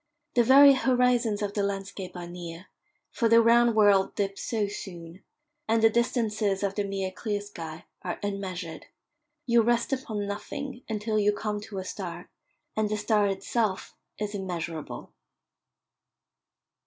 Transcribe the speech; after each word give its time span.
The 0.33 0.43
very 0.43 0.73
horizons 0.73 1.43
of 1.43 1.53
the 1.53 1.61
landscape 1.61 2.15
are 2.17 2.25
near, 2.27 2.65
for 3.11 3.29
the 3.29 3.39
round 3.39 3.75
world 3.75 4.15
dips 4.15 4.41
so 4.41 4.67
soon; 4.67 5.23
and 5.67 5.83
the 5.83 5.91
distances 5.91 6.63
of 6.63 6.73
the 6.73 6.83
mere 6.83 7.11
clear 7.11 7.39
sky 7.39 7.85
are 8.01 8.17
unmeasured 8.23 8.87
you 9.45 9.61
rest 9.61 9.93
upon 9.93 10.25
nothing 10.25 10.81
until 10.89 11.19
you 11.19 11.31
come 11.31 11.61
to 11.61 11.77
a 11.77 11.83
star, 11.85 12.31
and 12.75 12.89
the 12.89 12.97
star 12.97 13.27
itself 13.27 13.93
is 14.17 14.33
immeasurable. 14.33 15.13